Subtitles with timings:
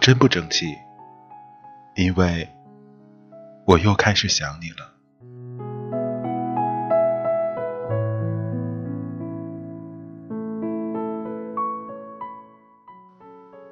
[0.00, 0.78] 真不争气，
[1.94, 2.48] 因为
[3.66, 4.88] 我又开始想你了。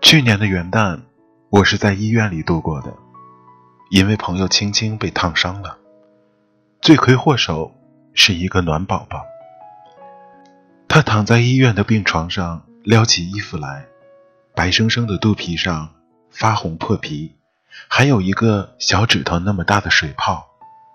[0.03, 1.01] 去年的元旦，
[1.49, 2.95] 我是在医院里度过的，
[3.91, 5.79] 因为朋友青青被烫伤了，
[6.83, 7.73] 罪魁祸首
[8.13, 9.25] 是一个暖宝宝。
[10.87, 13.87] 他躺在医院的病床上，撩起衣服来，
[14.55, 15.89] 白生生的肚皮上。
[16.31, 17.35] 发红破皮，
[17.89, 20.47] 还有一个小指头那么大的水泡，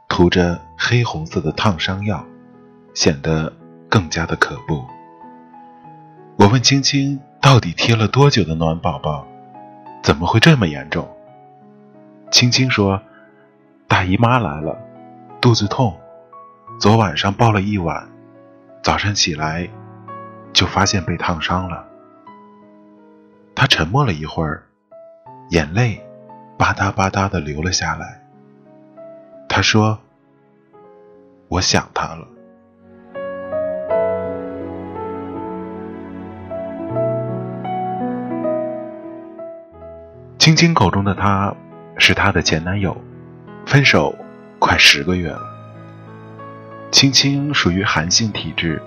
[0.07, 2.25] 涂着黑红色的烫伤药，
[2.93, 3.51] 显得
[3.89, 4.85] 更加的可怖。
[6.37, 9.27] 我问青青，到底贴了多久的暖宝宝？
[10.01, 11.09] 怎么会这么严重？
[12.31, 13.01] 青青说，
[13.87, 14.77] 大姨妈来了，
[15.41, 15.97] 肚子痛，
[16.79, 18.09] 昨晚上抱了一晚，
[18.81, 19.69] 早上起来
[20.51, 21.85] 就发现被烫伤了。
[23.55, 24.67] 他沉默了一会儿。
[25.53, 26.01] 眼泪
[26.57, 28.19] 吧嗒吧嗒的流了下来。
[29.47, 29.99] 他说
[31.47, 32.27] ：“我想他了。”
[40.39, 41.55] 青青口中的他
[41.99, 42.97] 是她的前男友，
[43.67, 44.15] 分手
[44.57, 45.43] 快十个月了。
[46.89, 48.81] 青青属于寒性体质，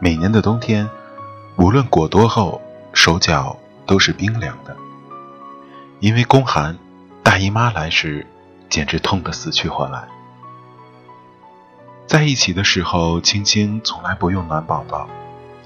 [0.00, 0.90] 每年的冬天，
[1.58, 2.60] 无论裹多厚，
[2.92, 4.76] 手脚都是冰凉的。
[6.02, 6.76] 因为宫寒，
[7.22, 8.26] 大姨妈来时，
[8.68, 10.02] 简直痛得死去活来。
[12.08, 15.08] 在一起的时候，青青从来不用暖宝宝，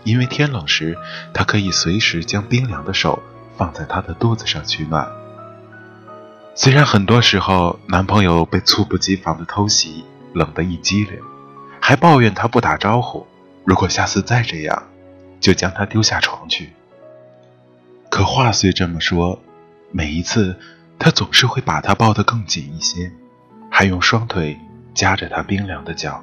[0.05, 0.95] 因为天冷时，
[1.33, 3.23] 她可以随时将冰凉的手
[3.57, 5.11] 放在他的肚子上取暖。
[6.55, 10.05] 虽然很多时候，男朋友被猝不及防的偷袭
[10.35, 11.19] 冷得一激灵，
[11.81, 13.27] 还抱怨他不打招呼，
[13.65, 14.83] 如果下次再这样，
[15.41, 16.75] 就将他丢下床去。
[18.11, 19.41] 可话虽这么说。
[19.91, 20.57] 每一次，
[20.99, 23.11] 他总是会把她抱得更紧一些，
[23.71, 24.59] 还用双腿
[24.95, 26.23] 夹着她冰凉的脚。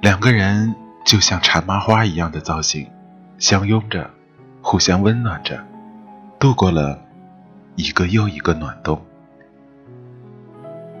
[0.00, 0.74] 两个人
[1.04, 2.88] 就像缠麻花一样的造型，
[3.38, 4.10] 相拥着，
[4.62, 5.62] 互相温暖着，
[6.38, 7.02] 度过了
[7.76, 9.04] 一个又一个暖冬。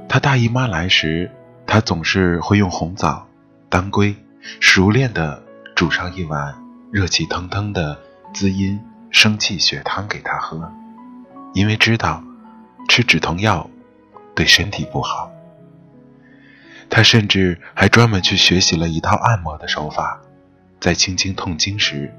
[0.08, 1.30] 她大姨妈来时，
[1.66, 3.26] 他总是会用红枣、
[3.68, 4.16] 当归，
[4.58, 5.40] 熟练的
[5.76, 6.52] 煮上一碗
[6.90, 7.96] 热气腾腾的
[8.34, 10.72] 滋阴生气血汤给他喝。
[11.52, 12.22] 因为知道
[12.88, 13.68] 吃止痛药
[14.34, 15.30] 对身体不好，
[16.88, 20.20] 他甚至还专门去学习了一套按摩的手法，
[20.80, 22.14] 在轻轻痛经时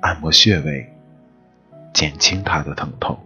[0.00, 0.88] 按摩穴位，
[1.92, 3.18] 减轻他的疼痛。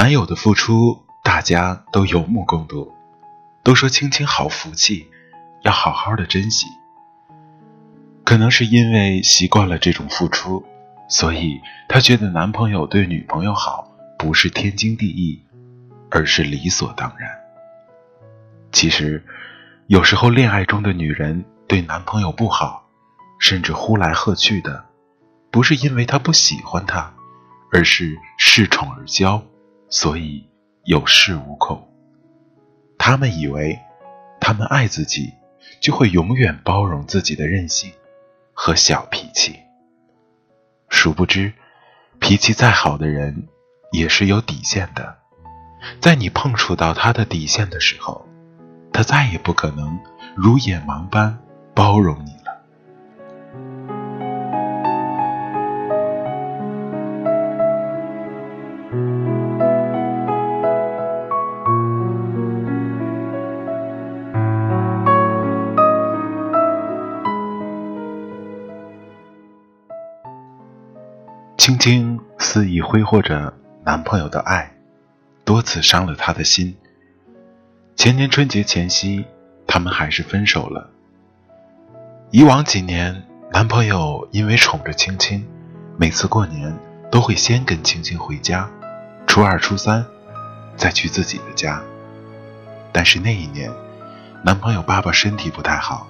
[0.00, 1.04] 男友的付出。
[1.22, 2.90] 大家都有目共睹，
[3.62, 5.06] 都说青青好福气，
[5.60, 6.66] 要好好的珍惜。
[8.24, 10.64] 可能是因为习惯了这种付出，
[11.06, 13.86] 所以她觉得男朋友对女朋友好
[14.18, 15.42] 不是天经地义，
[16.10, 17.30] 而是理所当然。
[18.72, 19.22] 其实，
[19.86, 22.88] 有时候恋爱中的女人对男朋友不好，
[23.38, 24.86] 甚至呼来喝去的，
[25.50, 27.12] 不是因为她不喜欢他，
[27.70, 29.42] 而是恃宠而骄，
[29.90, 30.46] 所以。
[30.84, 31.86] 有恃无恐，
[32.98, 33.78] 他们以为，
[34.40, 35.34] 他们爱自己，
[35.78, 37.92] 就会永远包容自己的任性
[38.54, 39.60] 和小脾气。
[40.88, 41.52] 殊不知，
[42.18, 43.46] 脾气再好的人，
[43.92, 45.18] 也是有底线的。
[46.00, 48.26] 在你碰触到他的底线的时候，
[48.90, 50.00] 他再也不可能
[50.34, 51.38] 如野芒般
[51.74, 52.32] 包容你
[71.70, 74.72] 青青肆意挥霍着男朋友的爱，
[75.44, 76.76] 多次伤了他的心。
[77.94, 79.24] 前年春节前夕，
[79.68, 80.90] 他们还是分手了。
[82.32, 83.22] 以往几年，
[83.52, 85.46] 男朋友因为宠着青青，
[85.96, 86.76] 每次过年
[87.08, 88.68] 都会先跟青青回家，
[89.28, 90.04] 初二、初三
[90.76, 91.80] 再去自己的家。
[92.90, 93.70] 但是那一年，
[94.42, 96.08] 男朋友爸爸身体不太好，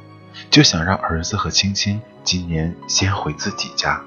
[0.48, 4.02] 就想让儿子和青青今年先回自己家。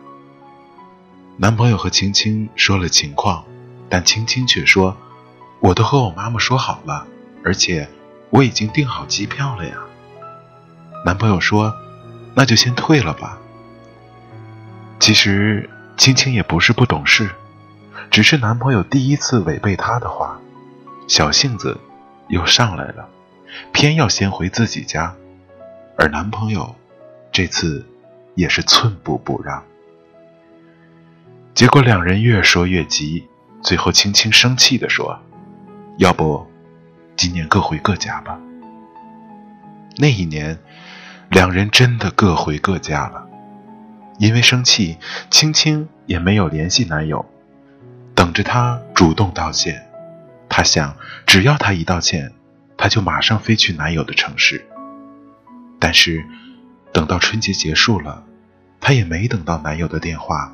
[1.36, 3.44] 男朋友和青青说了情况，
[3.90, 4.96] 但青青却说
[5.60, 7.08] ：“我都和我妈妈说好了，
[7.44, 7.90] 而且
[8.30, 9.76] 我已经订好机票了呀。”
[11.04, 11.74] 男朋友说
[12.36, 13.40] ：“那就先退了吧。”
[15.02, 17.32] 其实青青也不是不懂事，
[18.12, 20.40] 只是男朋友第一次违背她的话，
[21.08, 21.80] 小性子
[22.28, 23.10] 又上来了，
[23.72, 25.16] 偏要先回自己家，
[25.98, 26.76] 而男朋友
[27.32, 27.84] 这次
[28.36, 29.64] 也是寸步不让。
[31.54, 33.28] 结果两人越说越急，
[33.62, 35.20] 最后青青生气地说
[36.00, 36.46] ：“要不，
[37.16, 38.40] 今年各回各家吧。”
[39.98, 40.58] 那一年，
[41.30, 43.30] 两人真的各回各家了。
[44.18, 44.98] 因为生气，
[45.30, 47.24] 青青也没有联系男友，
[48.16, 49.88] 等着他主动道歉。
[50.50, 50.96] 她想，
[51.28, 52.32] 只要他一道歉，
[52.76, 54.66] 她就马上飞去男友的城市。
[55.80, 56.26] 但是，
[56.92, 58.24] 等到春节结束了，
[58.80, 60.52] 她也没等到男友的电话。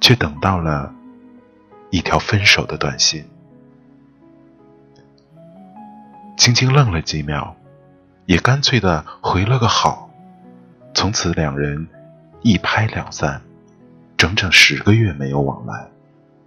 [0.00, 0.94] 却等到了
[1.90, 3.24] 一条分手的短信。
[6.36, 7.56] 青青愣了几秒，
[8.26, 10.10] 也干脆的回了个好。
[10.94, 11.88] 从此两人
[12.42, 13.42] 一拍两散，
[14.16, 15.88] 整整十个月没有往来，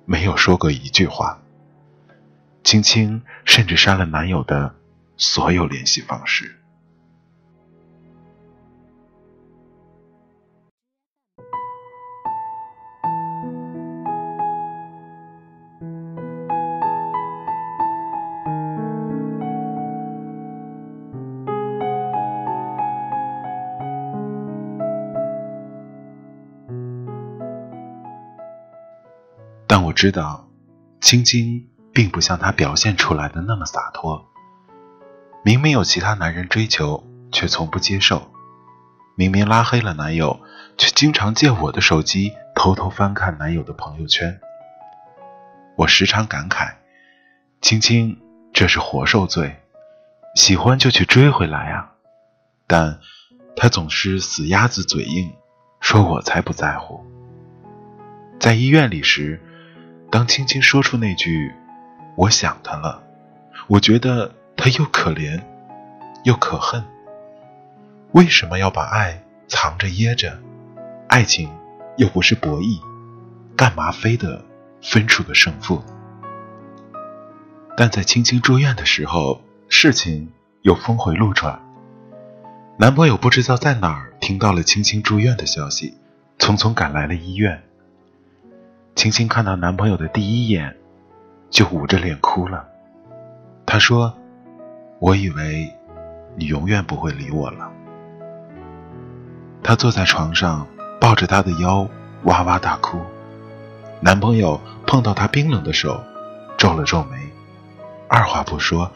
[0.05, 1.39] 没有说过一句话。
[2.63, 4.75] 青青甚至删了男友的
[5.17, 6.58] 所有联系方式。
[29.89, 30.47] 我知道，
[31.01, 34.23] 青青并不像她表现出来的那么洒脱。
[35.43, 38.19] 明明有其他男人追求，却从不接受；
[39.15, 40.41] 明明拉黑了男友，
[40.77, 44.39] 却经常借我的手机偷偷翻看男友的朋友圈。
[45.75, 46.71] 我时常感慨，
[47.59, 48.21] 青青
[48.53, 49.59] 这是活受罪，
[50.35, 51.93] 喜欢就去追回来啊！
[52.67, 52.99] 但
[53.55, 55.33] 她总是死鸭子嘴硬，
[55.79, 57.03] 说我才不在乎。
[58.39, 59.41] 在医院里时。
[60.11, 61.53] 当青青说出那句
[62.17, 63.03] “我想他了”，
[63.67, 65.39] 我觉得他又可怜
[66.23, 66.83] 又可恨。
[68.11, 70.39] 为什么要把爱藏着掖着？
[71.07, 71.49] 爱情
[71.97, 72.79] 又不是博弈，
[73.55, 74.43] 干嘛非得
[74.81, 75.83] 分出个胜负？
[77.77, 80.31] 但在青青住院的时候，事情
[80.63, 81.61] 又峰回路转。
[82.77, 85.93] 男朋友不知道在哪儿听到了青青住院的消息，
[86.39, 87.61] 匆匆赶来了医院。
[88.95, 90.75] 青青看到男朋友的第一眼，
[91.49, 92.67] 就捂着脸哭了。
[93.65, 94.13] 她说
[94.99, 95.71] ：“我以为
[96.35, 97.71] 你永远不会理我了。”
[99.63, 100.67] 她坐在床上，
[100.99, 101.87] 抱着他的腰，
[102.23, 102.99] 哇哇大哭。
[104.01, 106.03] 男朋友碰到她冰冷的手，
[106.57, 107.17] 皱了皱眉，
[108.07, 108.91] 二话不说，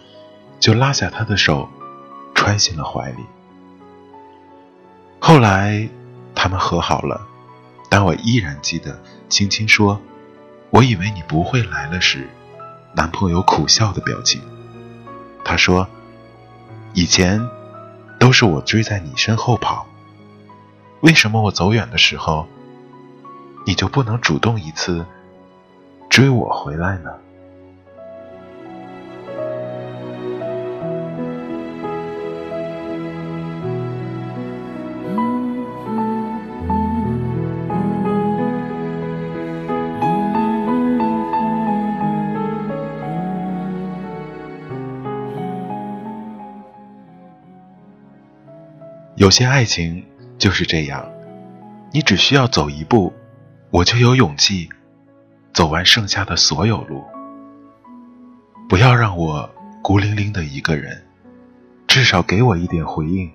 [0.59, 1.69] 就拉下她的手，
[2.35, 3.23] 揣进了怀里。
[5.19, 5.87] 后来，
[6.35, 7.25] 他们和好了。
[7.95, 10.01] 但我依然记得，青青说
[10.73, 12.27] ：“我以为你不会来了时，
[12.95, 14.41] 男朋友苦笑的表情。”
[15.45, 15.87] 他说
[16.95, 17.39] ：“以前
[18.19, 19.85] 都是我追在你身后跑，
[21.01, 22.47] 为什么我走远的时候，
[23.67, 25.05] 你就不能主动一次
[26.09, 27.11] 追我回来呢？”
[49.23, 50.05] 有些爱情
[50.37, 51.09] 就是这样，
[51.93, 53.13] 你只需要走一步，
[53.69, 54.67] 我就有勇气
[55.53, 57.01] 走完剩下的所有路。
[58.67, 59.49] 不要让我
[59.81, 61.01] 孤零零的一个人，
[61.87, 63.31] 至少给我一点回应。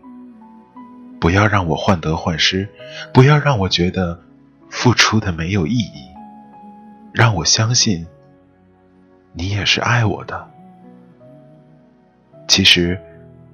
[1.18, 2.68] 不要让我患得患失，
[3.14, 4.21] 不要让我觉得
[4.68, 6.02] 付出的没有意义，
[7.14, 8.07] 让我相信
[9.33, 10.50] 你也是爱我的。
[12.47, 13.00] 其实，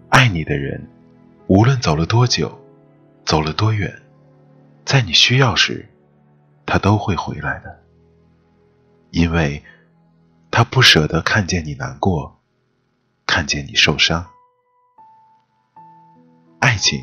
[0.08, 0.84] 爱你的人，
[1.46, 2.58] 无论走了多久，
[3.24, 4.02] 走了多远，
[4.84, 5.88] 在你需要时，
[6.66, 7.80] 他都会回来的，
[9.10, 9.62] 因为
[10.50, 12.40] 他不舍得看见你难过，
[13.26, 14.26] 看见你受伤。
[16.60, 17.00] 爱情。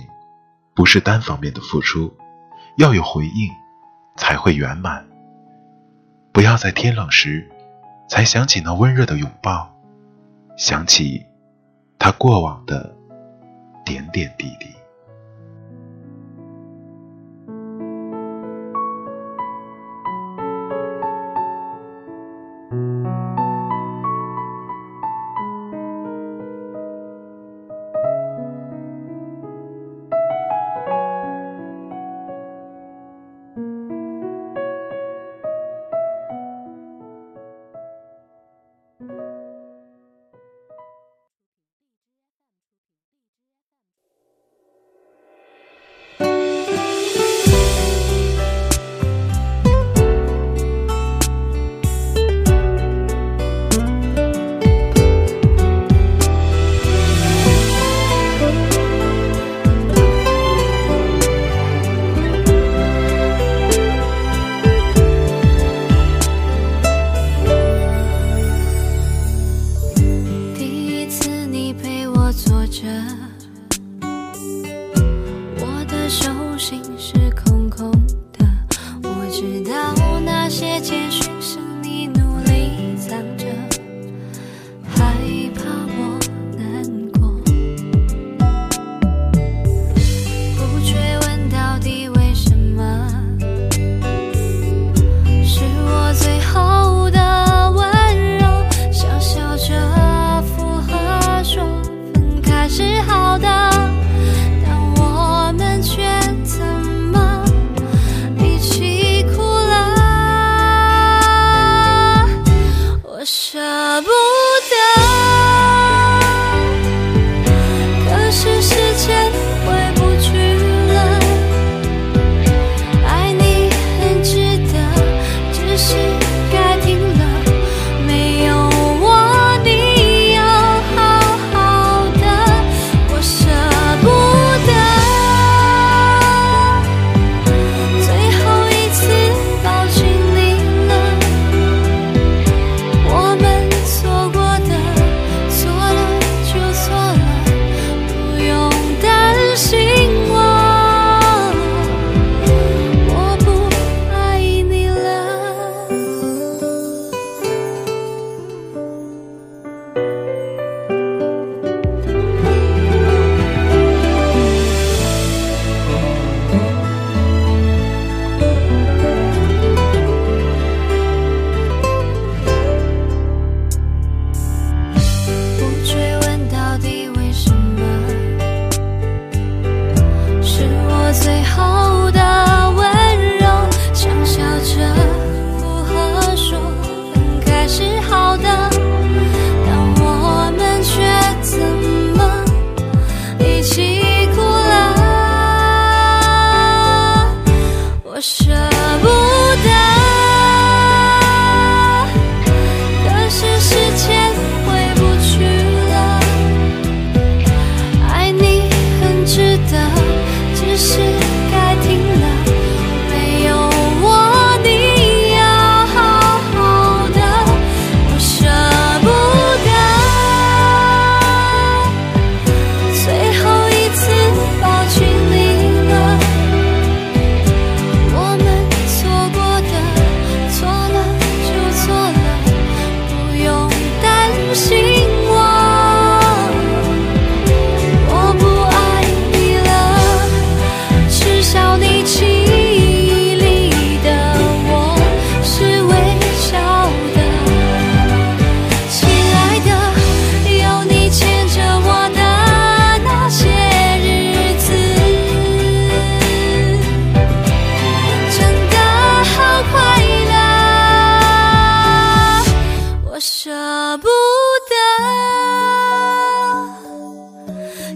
[0.73, 2.15] 不是单方面的付出，
[2.77, 3.51] 要有回应，
[4.15, 5.05] 才会圆满。
[6.31, 7.47] 不要在天冷时，
[8.07, 9.69] 才想起那温热的拥抱，
[10.57, 11.25] 想起
[11.99, 12.95] 他过往的
[13.83, 14.80] 点点滴滴。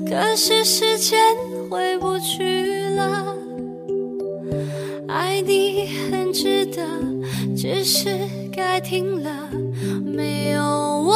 [0.07, 1.19] 可是时间
[1.69, 3.35] 回不去了。
[5.07, 6.83] 爱你很值得，
[7.55, 8.09] 只是
[8.51, 9.49] 该停了。
[10.05, 11.15] 没有我，